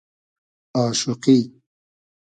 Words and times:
آشوقی 0.83 1.39